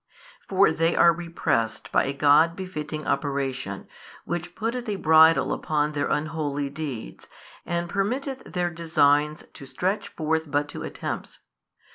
|524 0.49 0.49
For 0.49 0.71
they 0.71 0.95
are 0.95 1.13
repressed 1.13 1.91
by 1.91 2.05
a 2.05 2.11
God 2.13 2.55
befitting 2.55 3.05
operation, 3.05 3.87
which 4.25 4.55
putteth 4.55 4.89
a 4.89 4.95
bridle 4.95 5.53
upon 5.53 5.91
their 5.91 6.07
unholy 6.07 6.71
deeds, 6.71 7.27
and 7.67 7.87
permitteth 7.87 8.43
their 8.51 8.71
designs 8.71 9.43
to 9.53 9.67
stretch 9.67 10.07
forth 10.07 10.49
but 10.49 10.67
to 10.69 10.81
attempts. 10.81 11.41